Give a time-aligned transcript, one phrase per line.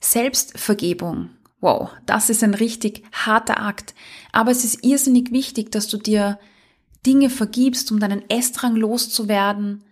[0.00, 1.30] Selbstvergebung.
[1.60, 3.94] Wow, das ist ein richtig harter Akt.
[4.32, 6.38] Aber es ist irrsinnig wichtig, dass du dir
[7.04, 9.84] Dinge vergibst, um deinen Essdrang loszuwerden,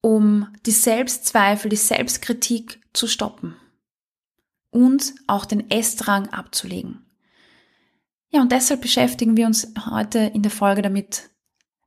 [0.00, 3.56] um die Selbstzweifel, die Selbstkritik zu stoppen
[4.70, 7.04] und auch den Essdrang abzulegen.
[8.30, 11.30] Ja, und deshalb beschäftigen wir uns heute in der Folge damit,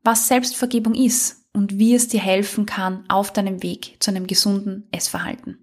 [0.03, 4.87] was Selbstvergebung ist und wie es dir helfen kann auf deinem Weg zu einem gesunden
[4.91, 5.62] Essverhalten.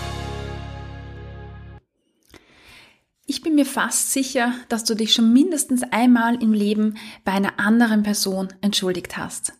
[3.41, 7.59] Ich bin mir fast sicher, dass du dich schon mindestens einmal im Leben bei einer
[7.59, 9.53] anderen Person entschuldigt hast.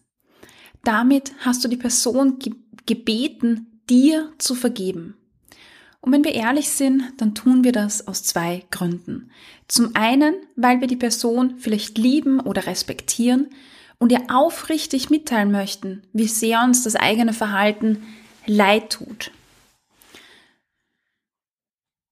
[0.83, 2.37] Damit hast du die Person
[2.85, 5.15] gebeten, dir zu vergeben.
[5.99, 9.31] Und wenn wir ehrlich sind, dann tun wir das aus zwei Gründen.
[9.67, 13.47] Zum einen, weil wir die Person vielleicht lieben oder respektieren
[13.97, 18.03] und ihr aufrichtig mitteilen möchten, wie sehr uns das eigene Verhalten
[18.45, 19.31] leid tut.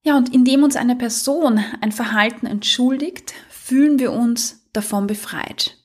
[0.04, 5.78] Ja, und indem uns eine Person ein Verhalten entschuldigt, fühlen wir uns davon befreit.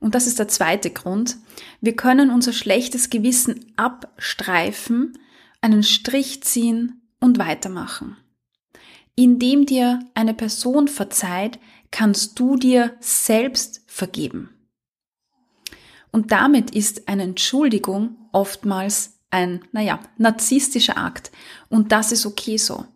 [0.00, 1.36] Und das ist der zweite Grund.
[1.80, 5.18] Wir können unser schlechtes Gewissen abstreifen,
[5.60, 8.16] einen Strich ziehen und weitermachen.
[9.14, 11.58] Indem dir eine Person verzeiht,
[11.90, 14.50] kannst du dir selbst vergeben.
[16.10, 21.30] Und damit ist eine Entschuldigung oftmals ein, naja, narzisstischer Akt.
[21.68, 22.86] Und das ist okay so.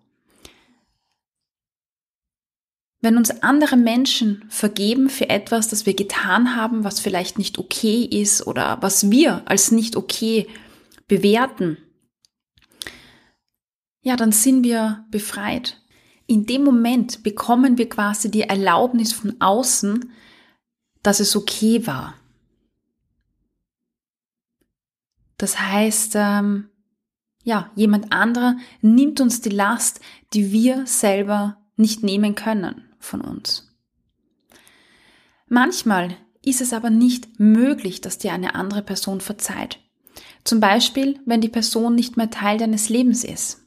[3.02, 8.04] Wenn uns andere Menschen vergeben für etwas, das wir getan haben, was vielleicht nicht okay
[8.04, 10.48] ist oder was wir als nicht okay
[11.06, 11.76] bewerten,
[14.00, 15.82] ja, dann sind wir befreit.
[16.26, 20.10] In dem Moment bekommen wir quasi die Erlaubnis von außen,
[21.02, 22.14] dass es okay war.
[25.38, 26.70] Das heißt, ähm,
[27.44, 30.00] ja, jemand anderer nimmt uns die Last,
[30.32, 33.74] die wir selber nicht nehmen können von uns.
[35.48, 39.80] Manchmal ist es aber nicht möglich, dass dir eine andere Person verzeiht.
[40.44, 43.66] Zum Beispiel, wenn die Person nicht mehr Teil deines Lebens ist.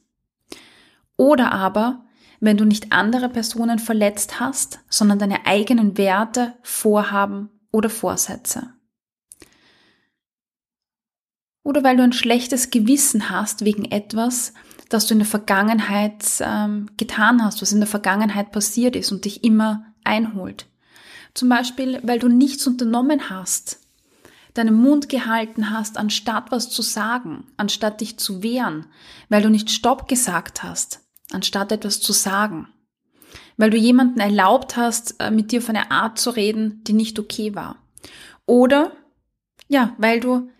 [1.16, 2.06] Oder aber,
[2.40, 8.72] wenn du nicht andere Personen verletzt hast, sondern deine eigenen Werte, Vorhaben oder Vorsätze.
[11.62, 14.54] Oder weil du ein schlechtes Gewissen hast wegen etwas,
[14.90, 19.24] das du in der Vergangenheit ähm, getan hast, was in der Vergangenheit passiert ist und
[19.24, 20.66] dich immer einholt.
[21.32, 23.80] Zum Beispiel, weil du nichts unternommen hast,
[24.54, 28.86] deinen Mund gehalten hast, anstatt was zu sagen, anstatt dich zu wehren,
[29.28, 31.00] weil du nicht Stopp gesagt hast,
[31.30, 32.68] anstatt etwas zu sagen.
[33.56, 37.18] Weil du jemanden erlaubt hast, äh, mit dir auf eine Art zu reden, die nicht
[37.18, 37.76] okay war.
[38.44, 38.90] Oder,
[39.68, 40.50] ja, weil du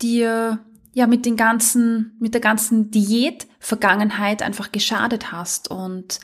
[0.00, 6.20] dir ja mit den ganzen, mit der ganzen Diät-Vergangenheit einfach geschadet hast und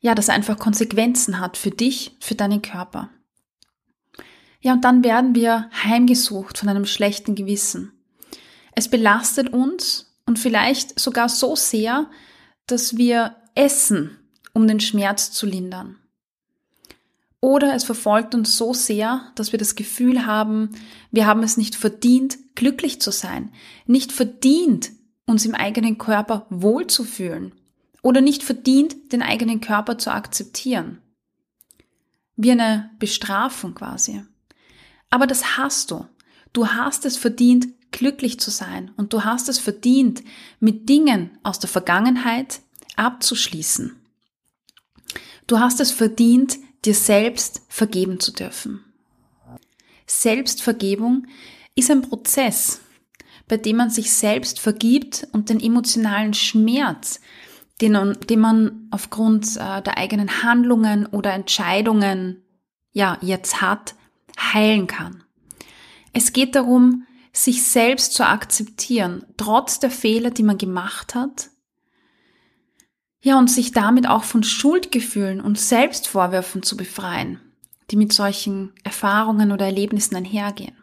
[0.00, 3.10] ja, das einfach Konsequenzen hat für dich, für deinen Körper.
[4.60, 7.92] Ja, und dann werden wir heimgesucht von einem schlechten Gewissen.
[8.74, 12.08] Es belastet uns und vielleicht sogar so sehr,
[12.66, 14.18] dass wir essen,
[14.52, 15.96] um den Schmerz zu lindern.
[17.40, 20.70] Oder es verfolgt uns so sehr, dass wir das Gefühl haben,
[21.12, 23.52] wir haben es nicht verdient, glücklich zu sein,
[23.86, 24.90] nicht verdient,
[25.26, 27.52] uns im eigenen Körper wohlzufühlen
[28.02, 31.00] oder nicht verdient, den eigenen Körper zu akzeptieren.
[32.34, 34.24] Wie eine Bestrafung quasi.
[35.08, 36.04] Aber das hast du.
[36.52, 40.24] Du hast es verdient, glücklich zu sein und du hast es verdient,
[40.58, 42.60] mit Dingen aus der Vergangenheit
[42.96, 43.94] abzuschließen.
[45.46, 48.84] Du hast es verdient, dir selbst vergeben zu dürfen.
[50.06, 51.28] Selbstvergebung
[51.78, 52.80] ist ein Prozess,
[53.46, 57.20] bei dem man sich selbst vergibt und den emotionalen Schmerz,
[57.80, 62.42] den, den man aufgrund äh, der eigenen Handlungen oder Entscheidungen
[62.92, 63.94] ja jetzt hat,
[64.38, 65.22] heilen kann.
[66.12, 71.50] Es geht darum, sich selbst zu akzeptieren, trotz der Fehler, die man gemacht hat.
[73.20, 77.40] Ja, und sich damit auch von Schuldgefühlen und Selbstvorwürfen zu befreien,
[77.90, 80.77] die mit solchen Erfahrungen oder Erlebnissen einhergehen.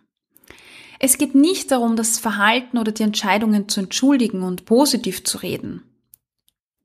[0.99, 5.83] Es geht nicht darum, das Verhalten oder die Entscheidungen zu entschuldigen und positiv zu reden.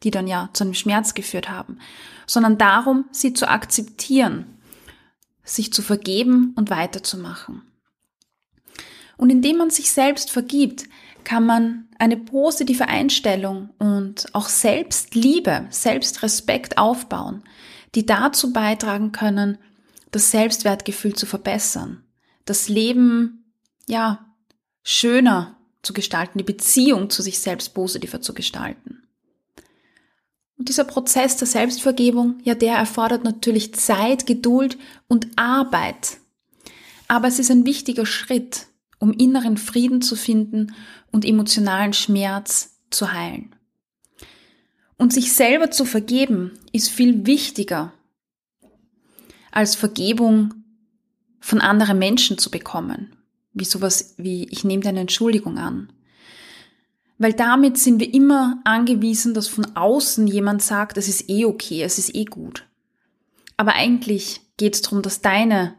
[0.03, 1.79] die dann ja zu einem Schmerz geführt haben,
[2.27, 4.59] sondern darum, sie zu akzeptieren,
[5.45, 7.63] sich zu vergeben und weiterzumachen.
[9.17, 10.85] Und indem man sich selbst vergibt,
[11.25, 17.43] kann man eine positive Einstellung und auch Selbstliebe, Selbstrespekt aufbauen,
[17.95, 19.59] die dazu beitragen können,
[20.11, 22.03] das Selbstwertgefühl zu verbessern,
[22.47, 23.40] das Leben,
[23.91, 24.25] ja,
[24.83, 29.03] schöner zu gestalten, die Beziehung zu sich selbst positiver zu gestalten.
[30.57, 34.79] Und dieser Prozess der Selbstvergebung, ja, der erfordert natürlich Zeit, Geduld
[35.09, 36.19] und Arbeit.
[37.09, 38.67] Aber es ist ein wichtiger Schritt,
[38.99, 40.75] um inneren Frieden zu finden
[41.11, 43.55] und emotionalen Schmerz zu heilen.
[44.99, 47.95] Und sich selber zu vergeben ist viel wichtiger
[49.51, 50.53] als Vergebung
[51.41, 53.17] von anderen Menschen zu bekommen.
[53.53, 55.93] Wie sowas wie, ich nehme deine Entschuldigung an.
[57.19, 61.83] Weil damit sind wir immer angewiesen, dass von außen jemand sagt, es ist eh okay,
[61.83, 62.67] es ist eh gut.
[63.57, 65.75] Aber eigentlich geht es darum, dass deine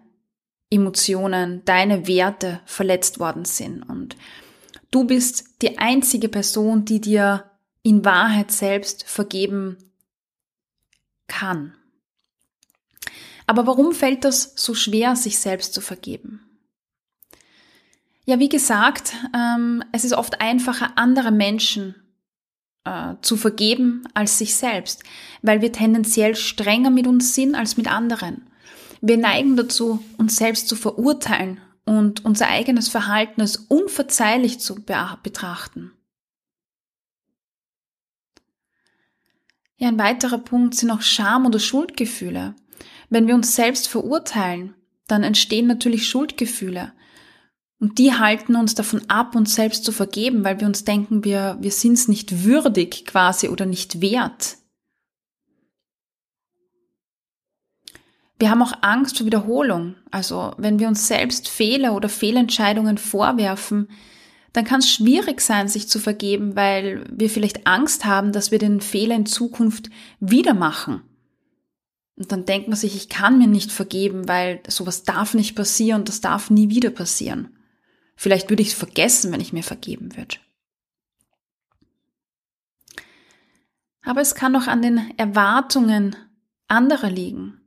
[0.69, 3.81] Emotionen, deine Werte verletzt worden sind.
[3.81, 4.15] Und
[4.91, 7.49] du bist die einzige Person, die dir
[7.81, 9.77] in Wahrheit selbst vergeben
[11.27, 11.73] kann.
[13.47, 16.50] Aber warum fällt das so schwer, sich selbst zu vergeben?
[18.31, 21.95] Ja, wie gesagt, ähm, es ist oft einfacher, andere Menschen
[22.85, 25.03] äh, zu vergeben als sich selbst,
[25.41, 28.49] weil wir tendenziell strenger mit uns sind als mit anderen.
[29.01, 35.91] Wir neigen dazu, uns selbst zu verurteilen und unser eigenes Verhalten als unverzeihlich zu betrachten.
[39.75, 42.55] Ja, ein weiterer Punkt sind auch Scham oder Schuldgefühle.
[43.09, 44.73] Wenn wir uns selbst verurteilen,
[45.07, 46.93] dann entstehen natürlich Schuldgefühle.
[47.81, 51.57] Und die halten uns davon ab, uns selbst zu vergeben, weil wir uns denken, wir,
[51.61, 54.57] wir sind es nicht würdig quasi oder nicht wert.
[58.37, 59.95] Wir haben auch Angst vor Wiederholung.
[60.11, 63.89] Also wenn wir uns selbst Fehler oder Fehlentscheidungen vorwerfen,
[64.53, 68.59] dann kann es schwierig sein, sich zu vergeben, weil wir vielleicht Angst haben, dass wir
[68.59, 69.89] den Fehler in Zukunft
[70.19, 71.01] wieder machen.
[72.15, 76.05] Und dann denkt man sich, ich kann mir nicht vergeben, weil sowas darf nicht passieren,
[76.05, 77.57] das darf nie wieder passieren.
[78.21, 80.35] Vielleicht würde ich es vergessen, wenn ich mir vergeben würde.
[84.03, 86.15] Aber es kann auch an den Erwartungen
[86.67, 87.59] anderer liegen.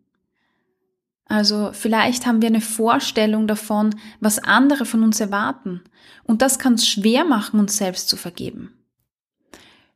[1.24, 5.82] Also vielleicht haben wir eine Vorstellung davon, was andere von uns erwarten.
[6.22, 8.78] Und das kann es schwer machen, uns selbst zu vergeben.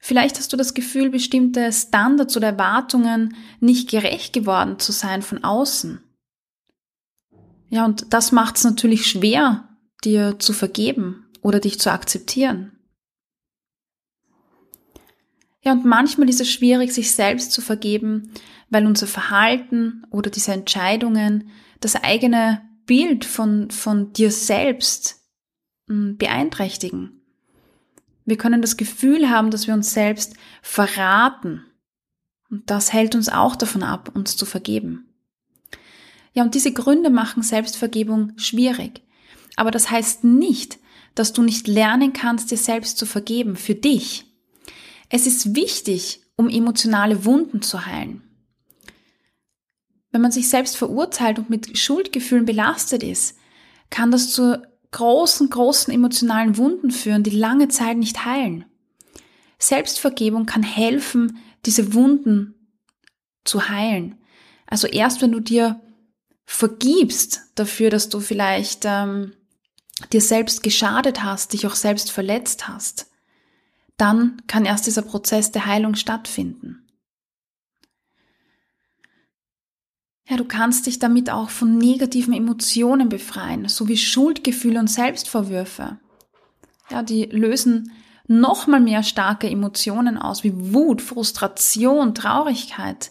[0.01, 5.45] Vielleicht hast du das Gefühl, bestimmte Standards oder Erwartungen nicht gerecht geworden zu sein von
[5.45, 6.03] außen.
[7.69, 9.68] Ja, und das macht es natürlich schwer,
[10.05, 12.73] dir zu vergeben oder dich zu akzeptieren.
[15.63, 18.33] Ja, und manchmal ist es schwierig, sich selbst zu vergeben,
[18.71, 21.51] weil unser Verhalten oder diese Entscheidungen
[21.81, 25.21] das eigene Bild von, von dir selbst
[25.89, 27.21] hm, beeinträchtigen.
[28.25, 31.65] Wir können das Gefühl haben, dass wir uns selbst verraten.
[32.51, 35.09] Und das hält uns auch davon ab, uns zu vergeben.
[36.35, 39.03] Ja, und diese Gründe machen Selbstvergebung schwierig.
[39.59, 40.79] Aber das heißt nicht,
[41.17, 44.25] dass du nicht lernen kannst, dir selbst zu vergeben, für dich.
[45.09, 48.23] Es ist wichtig, um emotionale Wunden zu heilen.
[50.13, 53.37] Wenn man sich selbst verurteilt und mit Schuldgefühlen belastet ist,
[53.91, 58.65] kann das zu großen, großen emotionalen Wunden führen, die lange Zeit nicht heilen.
[59.59, 62.55] Selbstvergebung kann helfen, diese Wunden
[63.45, 64.21] zu heilen.
[64.67, 65.81] Also erst wenn du dir
[66.45, 69.33] vergibst dafür, dass du vielleicht ähm,
[70.13, 73.11] dir selbst geschadet hast, dich auch selbst verletzt hast,
[73.97, 76.85] dann kann erst dieser Prozess der Heilung stattfinden.
[80.29, 85.99] Ja, du kannst dich damit auch von negativen Emotionen befreien, so wie Schuldgefühle und Selbstvorwürfe.
[86.91, 87.93] Ja, die lösen
[88.27, 93.11] noch mal mehr starke Emotionen aus, wie Wut, Frustration, Traurigkeit.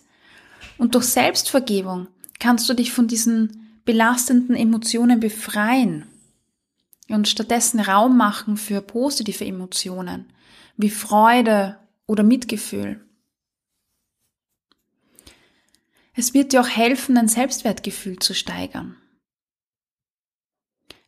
[0.78, 2.08] Und durch Selbstvergebung
[2.40, 6.06] kannst du dich von diesen belastenden Emotionen befreien
[7.10, 10.32] und stattdessen Raum machen für positive Emotionen,
[10.76, 13.04] wie Freude oder Mitgefühl.
[16.14, 18.98] Es wird dir auch helfen, dein Selbstwertgefühl zu steigern.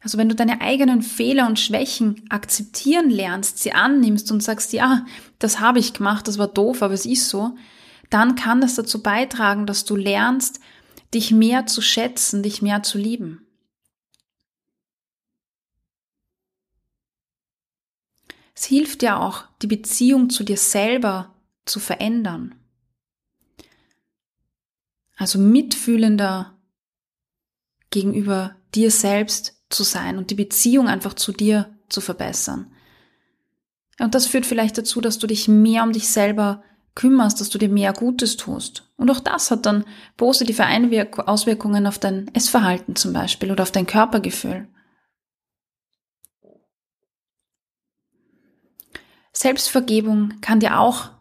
[0.01, 5.05] Also wenn du deine eigenen Fehler und Schwächen akzeptieren lernst, sie annimmst und sagst, ja,
[5.39, 7.57] das habe ich gemacht, das war doof, aber es ist so,
[8.09, 10.61] dann kann das dazu beitragen, dass du lernst,
[11.13, 13.45] dich mehr zu schätzen, dich mehr zu lieben.
[18.59, 22.55] Es hilft dir auch, die Beziehung zu dir selber zu verändern.
[25.15, 26.57] Also mitfühlender
[27.89, 32.69] gegenüber dir selbst zu sein und die Beziehung einfach zu dir zu verbessern.
[33.97, 36.61] Und das führt vielleicht dazu, dass du dich mehr um dich selber
[36.95, 38.91] kümmerst, dass du dir mehr Gutes tust.
[38.97, 39.85] Und auch das hat dann
[40.17, 44.67] positive Einwirk Auswirkungen auf dein Essverhalten zum Beispiel oder auf dein Körpergefühl.
[49.31, 51.11] Selbstvergebung kann dir auch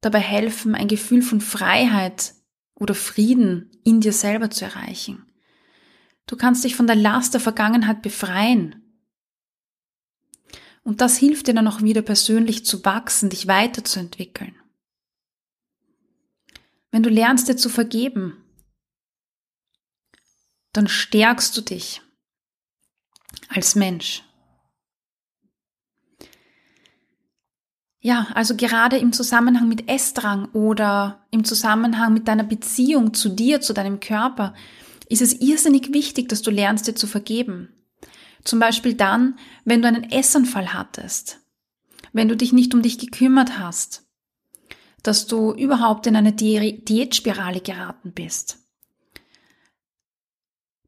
[0.00, 2.34] dabei helfen, ein Gefühl von Freiheit
[2.74, 5.30] oder Frieden in dir selber zu erreichen.
[6.26, 8.80] Du kannst dich von der Last der Vergangenheit befreien.
[10.82, 14.54] Und das hilft dir dann auch wieder persönlich zu wachsen, dich weiterzuentwickeln.
[16.90, 18.44] Wenn du lernst dir zu vergeben,
[20.72, 22.02] dann stärkst du dich
[23.48, 24.22] als Mensch.
[28.06, 33.62] Ja, also gerade im Zusammenhang mit Essdrang oder im Zusammenhang mit deiner Beziehung zu dir,
[33.62, 34.52] zu deinem Körper,
[35.08, 37.72] ist es irrsinnig wichtig, dass du lernst, dir zu vergeben.
[38.44, 41.40] Zum Beispiel dann, wenn du einen Essanfall hattest,
[42.12, 44.06] wenn du dich nicht um dich gekümmert hast,
[45.02, 48.58] dass du überhaupt in eine Diätspirale geraten bist,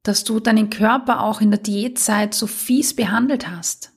[0.02, 3.95] dass du deinen Körper auch in der Diätzeit so fies behandelt hast,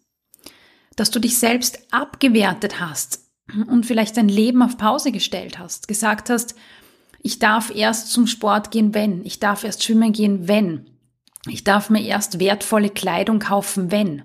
[1.00, 3.22] dass du dich selbst abgewertet hast
[3.68, 6.56] und vielleicht dein Leben auf Pause gestellt hast, gesagt hast,
[7.22, 10.90] ich darf erst zum Sport gehen, wenn, ich darf erst schwimmen gehen, wenn,
[11.48, 14.24] ich darf mir erst wertvolle Kleidung kaufen, wenn.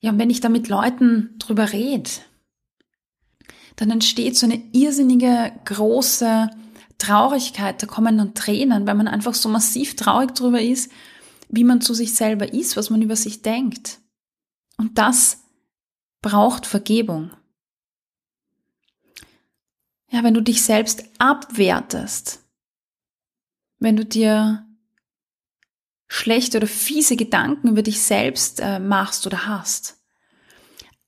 [0.00, 2.10] Ja, und wenn ich da mit Leuten drüber rede,
[3.76, 6.50] dann entsteht so eine irrsinnige große
[6.98, 10.90] Traurigkeit, da kommen dann Tränen, weil man einfach so massiv traurig drüber ist,
[11.48, 14.00] wie man zu sich selber ist, was man über sich denkt.
[14.76, 15.44] Und das
[16.22, 17.30] braucht Vergebung.
[20.10, 22.42] Ja, wenn du dich selbst abwertest,
[23.78, 24.66] wenn du dir
[26.08, 29.98] schlechte oder fiese Gedanken über dich selbst äh, machst oder hast.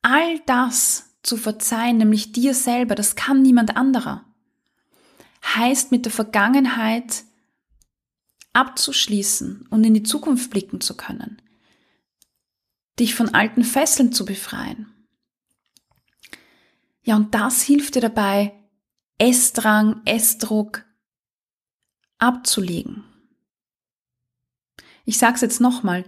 [0.03, 4.25] All das zu verzeihen, nämlich dir selber, das kann niemand anderer.
[5.45, 7.25] Heißt mit der Vergangenheit
[8.53, 11.41] abzuschließen und in die Zukunft blicken zu können
[12.99, 14.93] dich von alten Fesseln zu befreien.
[17.03, 18.53] Ja, und das hilft dir dabei,
[19.19, 20.85] Essdrang, Essdruck
[22.19, 23.05] abzulegen.
[25.05, 26.05] Ich sag's jetzt nochmal,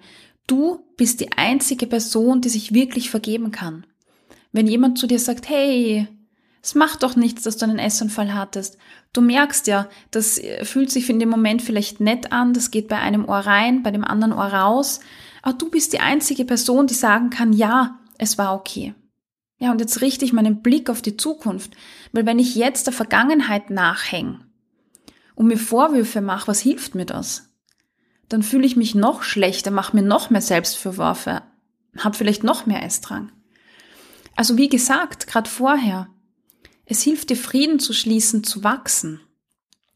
[0.47, 3.87] du bist die einzige Person, die sich wirklich vergeben kann.
[4.53, 6.07] Wenn jemand zu dir sagt, hey,
[6.63, 8.77] es macht doch nichts, dass du einen Essanfall hattest.
[9.13, 12.99] Du merkst ja, das fühlt sich in dem Moment vielleicht nett an, das geht bei
[12.99, 15.01] einem Ohr rein, bei dem anderen Ohr raus,
[15.43, 18.95] aber du bist die einzige Person, die sagen kann, ja, es war okay.
[19.59, 21.77] Ja, und jetzt richte ich meinen Blick auf die Zukunft,
[22.13, 24.41] weil wenn ich jetzt der Vergangenheit nachhänge
[25.35, 27.51] und mir Vorwürfe mache, was hilft mir das?
[28.29, 31.43] Dann fühle ich mich noch schlechter, mache mir noch mehr Selbstverwürfe,
[31.99, 33.33] habe vielleicht noch mehr Essdrang.
[34.35, 36.09] Also wie gesagt, gerade vorher,
[36.87, 39.21] es hilft dir Frieden zu schließen, zu wachsen.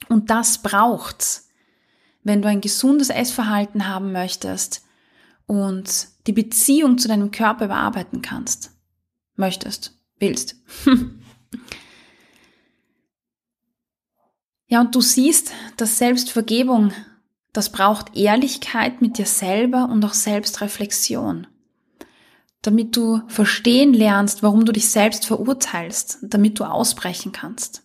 [0.09, 1.49] Und das braucht's.
[2.23, 4.84] Wenn du ein gesundes Essverhalten haben möchtest,
[5.47, 8.73] und die Beziehung zu deinem Körper bearbeiten kannst.
[9.37, 10.57] Möchtest, willst.
[14.67, 16.93] ja, und du siehst, dass Selbstvergebung,
[17.53, 21.47] das braucht Ehrlichkeit mit dir selber und auch Selbstreflexion.
[22.63, 27.83] Damit du verstehen lernst, warum du dich selbst verurteilst, damit du ausbrechen kannst.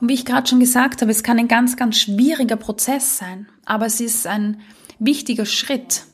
[0.00, 3.48] Und wie ich gerade schon gesagt habe, es kann ein ganz, ganz schwieriger Prozess sein,
[3.64, 4.60] aber es ist ein
[4.98, 6.04] wichtiger Schritt,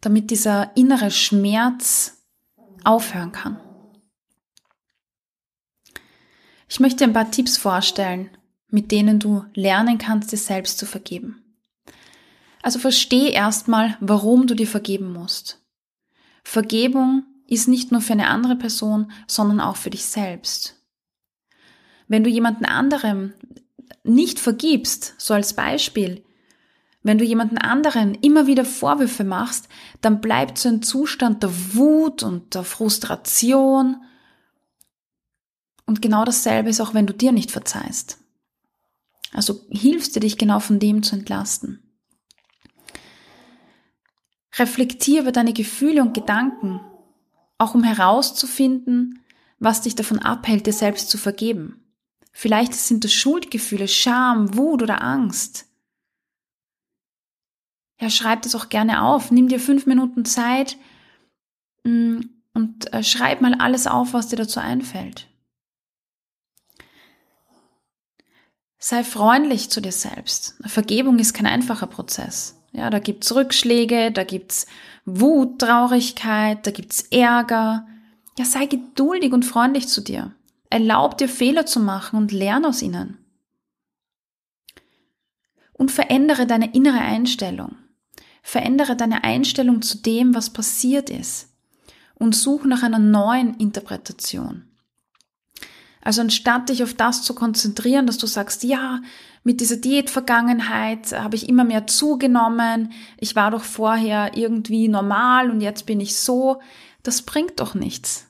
[0.00, 2.24] damit dieser innere Schmerz
[2.84, 3.60] aufhören kann.
[6.68, 8.30] Ich möchte ein paar Tipps vorstellen,
[8.68, 11.42] mit denen du lernen kannst, dir selbst zu vergeben.
[12.62, 15.64] Also verstehe erstmal, warum du dir vergeben musst.
[16.44, 20.76] Vergebung ist nicht nur für eine andere Person, sondern auch für dich selbst.
[22.08, 23.32] Wenn du jemanden anderem
[24.04, 26.24] nicht vergibst, so als Beispiel,
[27.02, 29.68] wenn du jemanden anderen immer wieder Vorwürfe machst,
[30.00, 34.02] dann bleibt so ein Zustand der Wut und der Frustration.
[35.86, 38.18] Und genau dasselbe ist auch, wenn du dir nicht verzeihst.
[39.32, 41.82] Also hilfst du dich genau von dem zu entlasten.
[44.56, 46.80] Reflektier über deine Gefühle und Gedanken,
[47.58, 49.22] auch um herauszufinden,
[49.60, 51.84] was dich davon abhält, dir selbst zu vergeben.
[52.32, 55.67] Vielleicht sind das Schuldgefühle, Scham, Wut oder Angst
[58.00, 59.30] ja, schreib das auch gerne auf.
[59.30, 60.76] Nimm dir fünf Minuten Zeit
[61.84, 62.20] mm,
[62.54, 65.26] und äh, schreib mal alles auf, was dir dazu einfällt.
[68.78, 70.54] Sei freundlich zu dir selbst.
[70.64, 72.54] Vergebung ist kein einfacher Prozess.
[72.70, 74.66] Ja, da gibt's Rückschläge, da gibt's
[75.04, 77.88] Wut, Traurigkeit, da gibt's Ärger.
[78.38, 80.32] Ja, sei geduldig und freundlich zu dir.
[80.70, 83.18] Erlaub dir Fehler zu machen und lern aus ihnen.
[85.72, 87.76] Und verändere deine innere Einstellung.
[88.42, 91.48] Verändere deine Einstellung zu dem, was passiert ist.
[92.14, 94.64] Und such nach einer neuen Interpretation.
[96.00, 99.02] Also anstatt dich auf das zu konzentrieren, dass du sagst, ja,
[99.44, 105.60] mit dieser Diätvergangenheit habe ich immer mehr zugenommen, ich war doch vorher irgendwie normal und
[105.60, 106.60] jetzt bin ich so,
[107.02, 108.26] das bringt doch nichts.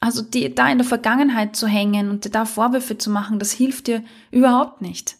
[0.00, 3.52] Also die, da in der Vergangenheit zu hängen und dir da Vorwürfe zu machen, das
[3.52, 5.16] hilft dir überhaupt nicht.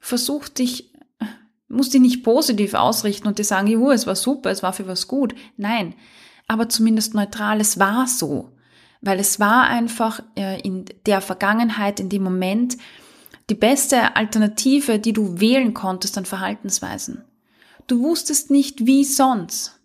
[0.00, 0.92] Versuch dich,
[1.68, 4.86] musst dich nicht positiv ausrichten und dir sagen, juhu, es war super, es war für
[4.86, 5.34] was gut.
[5.56, 5.94] Nein,
[6.46, 8.52] aber zumindest neutral, es war so
[9.00, 12.76] weil es war einfach äh, in der Vergangenheit, in dem Moment,
[13.50, 17.24] die beste Alternative, die du wählen konntest an Verhaltensweisen.
[17.86, 19.80] Du wusstest nicht, wie sonst.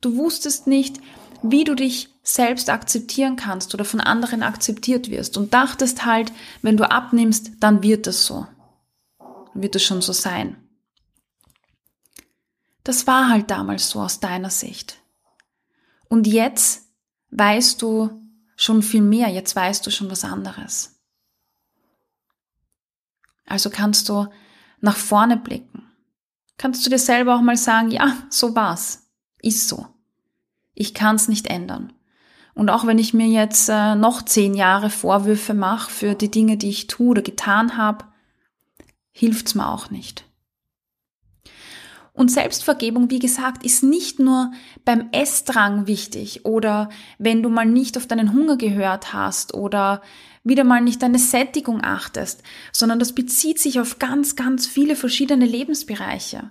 [0.00, 1.00] Du wusstest nicht,
[1.42, 6.76] wie du dich selbst akzeptieren kannst oder von anderen akzeptiert wirst und dachtest halt, wenn
[6.76, 8.46] du abnimmst, dann wird es so.
[9.54, 10.56] Wird es schon so sein.
[12.86, 15.02] Das war halt damals so aus deiner Sicht.
[16.08, 16.86] Und jetzt
[17.32, 18.22] weißt du,
[18.54, 21.00] schon viel mehr, jetzt weißt du schon was anderes.
[23.44, 24.28] Also kannst du
[24.80, 25.90] nach vorne blicken.
[26.58, 29.10] Kannst du dir selber auch mal sagen, ja, so war's.
[29.42, 29.88] Ist so.
[30.72, 31.92] Ich kann's nicht ändern.
[32.54, 36.56] Und auch wenn ich mir jetzt äh, noch zehn Jahre Vorwürfe mache für die Dinge,
[36.56, 38.04] die ich tue oder getan habe,
[39.10, 40.25] hilft's mir auch nicht.
[42.16, 44.50] Und Selbstvergebung, wie gesagt, ist nicht nur
[44.86, 50.00] beim Essdrang wichtig oder wenn du mal nicht auf deinen Hunger gehört hast oder
[50.42, 52.42] wieder mal nicht deine Sättigung achtest,
[52.72, 56.50] sondern das bezieht sich auf ganz, ganz viele verschiedene Lebensbereiche.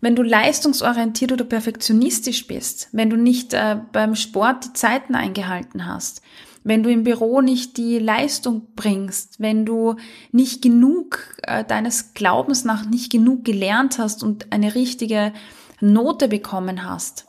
[0.00, 5.86] Wenn du leistungsorientiert oder perfektionistisch bist, wenn du nicht äh, beim Sport die Zeiten eingehalten
[5.86, 6.22] hast,
[6.64, 9.96] wenn du im Büro nicht die Leistung bringst, wenn du
[10.30, 15.32] nicht genug äh, deines Glaubens nach nicht genug gelernt hast und eine richtige
[15.80, 17.26] Note bekommen hast,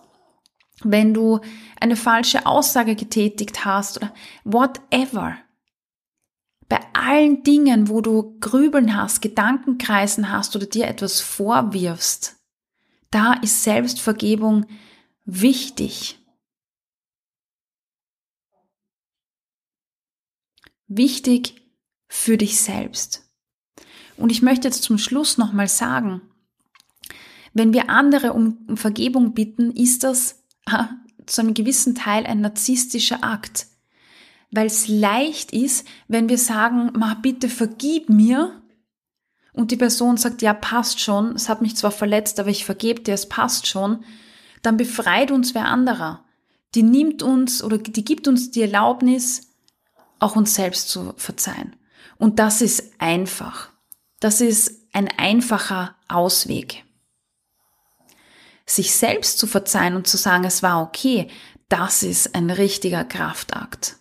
[0.83, 1.39] wenn du
[1.79, 5.37] eine falsche Aussage getätigt hast oder whatever.
[6.69, 12.35] Bei allen Dingen, wo du Grübeln hast, Gedankenkreisen hast oder dir etwas vorwirfst,
[13.11, 14.65] da ist Selbstvergebung
[15.25, 16.22] wichtig.
[20.87, 21.61] Wichtig
[22.07, 23.23] für dich selbst.
[24.17, 26.21] Und ich möchte jetzt zum Schluss nochmal sagen,
[27.53, 30.83] wenn wir andere um, Vergebung bitten, ist das äh,
[31.25, 33.67] zu einem gewissen Teil ein narzisstischer Akt.
[34.51, 38.61] Weil es leicht ist, wenn wir sagen, ma bitte vergib mir.
[39.51, 43.01] Und die Person sagt, ja, passt schon, es hat mich zwar verletzt, aber ich vergebe
[43.01, 44.03] dir, es passt schon.
[44.63, 46.25] Dann befreit uns wer anderer.
[46.73, 49.52] Die nimmt uns oder die gibt uns die Erlaubnis,
[50.23, 51.75] auch uns selbst zu verzeihen.
[52.17, 53.69] Und das ist einfach.
[54.19, 56.85] Das ist ein einfacher Ausweg.
[58.65, 61.27] Sich selbst zu verzeihen und zu sagen, es war okay,
[61.67, 63.97] das ist ein richtiger Kraftakt.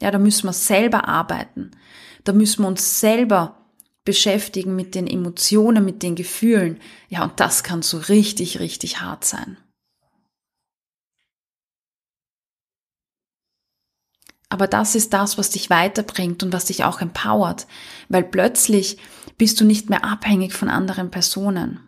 [0.00, 1.70] Ja, da müssen wir selber arbeiten.
[2.24, 3.66] Da müssen wir uns selber
[4.04, 6.80] beschäftigen mit den Emotionen, mit den Gefühlen.
[7.08, 9.56] Ja, und das kann so richtig, richtig hart sein.
[14.48, 17.66] Aber das ist das, was dich weiterbringt und was dich auch empowert,
[18.08, 18.98] weil plötzlich
[19.38, 21.80] bist du nicht mehr abhängig von anderen Personen.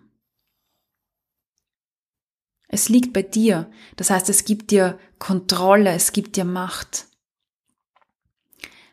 [2.69, 7.07] Es liegt bei dir, das heißt, es gibt dir Kontrolle, es gibt dir Macht.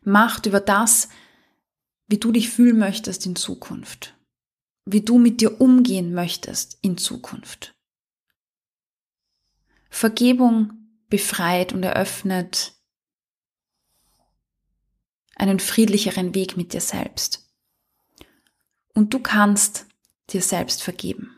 [0.04, 1.10] Macht über das,
[2.08, 4.16] wie du dich fühlen möchtest in Zukunft,
[4.86, 7.76] wie du mit dir umgehen möchtest in Zukunft.
[9.90, 10.74] Vergebung
[11.10, 12.75] befreit und eröffnet
[15.36, 17.50] einen friedlicheren Weg mit dir selbst.
[18.94, 19.86] Und du kannst
[20.30, 21.36] dir selbst vergeben.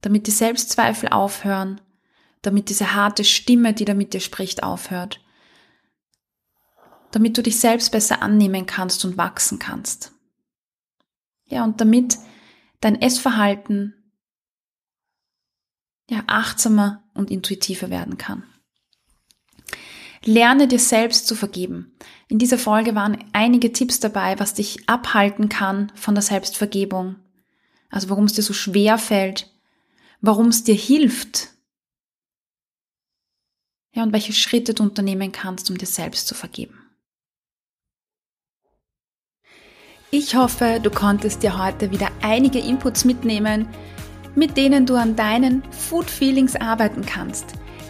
[0.00, 1.80] Damit die Selbstzweifel aufhören,
[2.42, 5.20] damit diese harte Stimme, die da mit dir spricht, aufhört,
[7.10, 10.12] damit du dich selbst besser annehmen kannst und wachsen kannst.
[11.44, 12.18] Ja, und damit
[12.80, 13.94] dein Essverhalten
[16.08, 18.44] ja achtsamer und intuitiver werden kann.
[20.26, 21.92] Lerne dir selbst zu vergeben.
[22.26, 27.14] In dieser Folge waren einige Tipps dabei, was dich abhalten kann von der Selbstvergebung.
[27.90, 29.48] Also warum es dir so schwer fällt,
[30.20, 31.50] warum es dir hilft.
[33.92, 36.82] Ja, und welche Schritte du unternehmen kannst, um dir selbst zu vergeben.
[40.10, 43.68] Ich hoffe, du konntest dir heute wieder einige Inputs mitnehmen,
[44.34, 47.54] mit denen du an deinen Food Feelings arbeiten kannst.